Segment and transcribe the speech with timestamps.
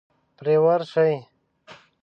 [0.37, 1.13] پرې ورشئ.